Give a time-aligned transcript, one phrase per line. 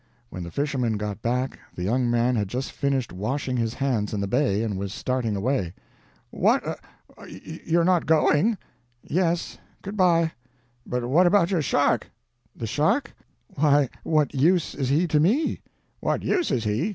[0.31, 4.19] When the fisherman got back the young man had just finished washing his hands in
[4.19, 5.75] the bay, and was starting away.
[6.31, 6.79] "What,
[7.29, 8.57] you are not going?"
[9.03, 9.59] "Yes.
[9.83, 10.31] Good bye."
[10.87, 12.09] "But what about your shark?"
[12.55, 13.13] "The shark?
[13.49, 15.61] Why, what use is he to me?"
[15.99, 16.89] "What use is he?